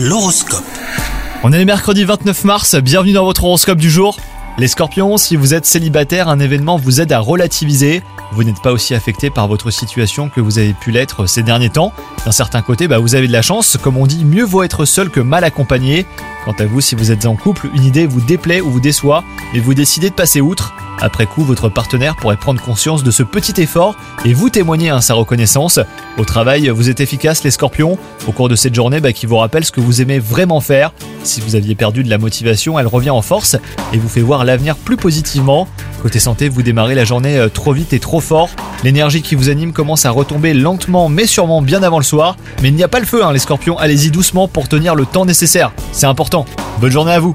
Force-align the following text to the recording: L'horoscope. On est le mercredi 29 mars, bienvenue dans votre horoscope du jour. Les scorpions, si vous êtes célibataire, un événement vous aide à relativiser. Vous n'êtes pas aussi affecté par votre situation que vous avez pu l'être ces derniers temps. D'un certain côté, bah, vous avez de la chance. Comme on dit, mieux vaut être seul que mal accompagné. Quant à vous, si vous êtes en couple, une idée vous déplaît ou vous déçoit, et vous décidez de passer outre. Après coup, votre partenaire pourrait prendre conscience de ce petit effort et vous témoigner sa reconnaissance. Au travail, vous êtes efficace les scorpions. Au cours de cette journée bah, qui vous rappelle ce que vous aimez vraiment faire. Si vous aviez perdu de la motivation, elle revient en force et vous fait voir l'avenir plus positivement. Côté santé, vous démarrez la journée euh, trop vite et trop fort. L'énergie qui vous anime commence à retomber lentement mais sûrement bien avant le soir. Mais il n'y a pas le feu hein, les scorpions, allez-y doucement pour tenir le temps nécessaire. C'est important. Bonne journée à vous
L'horoscope. 0.00 0.62
On 1.42 1.52
est 1.52 1.58
le 1.58 1.64
mercredi 1.64 2.04
29 2.04 2.44
mars, 2.44 2.76
bienvenue 2.76 3.14
dans 3.14 3.24
votre 3.24 3.42
horoscope 3.42 3.78
du 3.78 3.90
jour. 3.90 4.16
Les 4.56 4.68
scorpions, 4.68 5.16
si 5.16 5.34
vous 5.34 5.54
êtes 5.54 5.66
célibataire, 5.66 6.28
un 6.28 6.38
événement 6.38 6.76
vous 6.76 7.00
aide 7.00 7.10
à 7.10 7.18
relativiser. 7.18 8.04
Vous 8.30 8.44
n'êtes 8.44 8.62
pas 8.62 8.70
aussi 8.70 8.94
affecté 8.94 9.28
par 9.28 9.48
votre 9.48 9.72
situation 9.72 10.28
que 10.28 10.40
vous 10.40 10.60
avez 10.60 10.72
pu 10.72 10.92
l'être 10.92 11.26
ces 11.26 11.42
derniers 11.42 11.70
temps. 11.70 11.92
D'un 12.24 12.30
certain 12.30 12.62
côté, 12.62 12.86
bah, 12.86 12.98
vous 12.98 13.16
avez 13.16 13.26
de 13.26 13.32
la 13.32 13.42
chance. 13.42 13.76
Comme 13.82 13.96
on 13.96 14.06
dit, 14.06 14.24
mieux 14.24 14.44
vaut 14.44 14.62
être 14.62 14.84
seul 14.84 15.10
que 15.10 15.18
mal 15.18 15.42
accompagné. 15.42 16.06
Quant 16.44 16.54
à 16.60 16.66
vous, 16.66 16.80
si 16.80 16.94
vous 16.94 17.10
êtes 17.10 17.26
en 17.26 17.34
couple, 17.34 17.68
une 17.74 17.84
idée 17.84 18.06
vous 18.06 18.20
déplaît 18.20 18.60
ou 18.60 18.70
vous 18.70 18.80
déçoit, 18.80 19.24
et 19.52 19.58
vous 19.58 19.74
décidez 19.74 20.10
de 20.10 20.14
passer 20.14 20.40
outre. 20.40 20.74
Après 21.00 21.26
coup, 21.26 21.44
votre 21.44 21.68
partenaire 21.68 22.16
pourrait 22.16 22.36
prendre 22.36 22.60
conscience 22.60 23.04
de 23.04 23.10
ce 23.10 23.22
petit 23.22 23.60
effort 23.60 23.96
et 24.24 24.32
vous 24.32 24.50
témoigner 24.50 24.92
sa 25.00 25.14
reconnaissance. 25.14 25.78
Au 26.16 26.24
travail, 26.24 26.68
vous 26.70 26.90
êtes 26.90 27.00
efficace 27.00 27.44
les 27.44 27.50
scorpions. 27.50 27.98
Au 28.26 28.32
cours 28.32 28.48
de 28.48 28.56
cette 28.56 28.74
journée 28.74 29.00
bah, 29.00 29.12
qui 29.12 29.26
vous 29.26 29.36
rappelle 29.36 29.64
ce 29.64 29.70
que 29.70 29.80
vous 29.80 30.02
aimez 30.02 30.18
vraiment 30.18 30.60
faire. 30.60 30.92
Si 31.22 31.40
vous 31.40 31.54
aviez 31.54 31.74
perdu 31.74 32.02
de 32.02 32.10
la 32.10 32.18
motivation, 32.18 32.78
elle 32.78 32.86
revient 32.86 33.10
en 33.10 33.22
force 33.22 33.56
et 33.92 33.98
vous 33.98 34.08
fait 34.08 34.20
voir 34.20 34.44
l'avenir 34.44 34.76
plus 34.76 34.96
positivement. 34.96 35.68
Côté 36.02 36.18
santé, 36.18 36.48
vous 36.48 36.62
démarrez 36.62 36.94
la 36.94 37.04
journée 37.04 37.38
euh, 37.38 37.48
trop 37.48 37.72
vite 37.72 37.92
et 37.92 38.00
trop 38.00 38.20
fort. 38.20 38.50
L'énergie 38.84 39.22
qui 39.22 39.34
vous 39.34 39.50
anime 39.50 39.72
commence 39.72 40.06
à 40.06 40.10
retomber 40.10 40.54
lentement 40.54 41.08
mais 41.08 41.26
sûrement 41.26 41.62
bien 41.62 41.82
avant 41.82 41.98
le 41.98 42.04
soir. 42.04 42.36
Mais 42.62 42.68
il 42.68 42.74
n'y 42.74 42.84
a 42.84 42.88
pas 42.88 43.00
le 43.00 43.06
feu 43.06 43.24
hein, 43.24 43.32
les 43.32 43.38
scorpions, 43.38 43.78
allez-y 43.78 44.10
doucement 44.10 44.48
pour 44.48 44.68
tenir 44.68 44.94
le 44.94 45.06
temps 45.06 45.24
nécessaire. 45.24 45.72
C'est 45.92 46.06
important. 46.06 46.44
Bonne 46.80 46.92
journée 46.92 47.12
à 47.12 47.20
vous 47.20 47.34